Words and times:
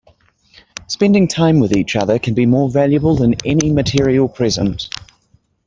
Spending 0.87 1.27
time 1.27 1.59
with 1.59 1.77
each 1.77 1.95
other 1.95 2.17
can 2.17 2.33
be 2.33 2.47
more 2.47 2.71
valuable 2.71 3.13
than 3.15 3.35
any 3.45 3.71
material 3.71 4.27
present. 4.27 4.89